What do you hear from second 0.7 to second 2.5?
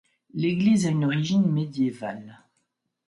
a une origine médiévale.